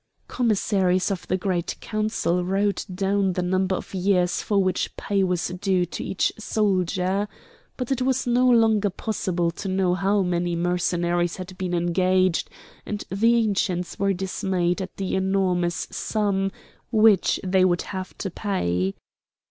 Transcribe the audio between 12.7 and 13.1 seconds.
and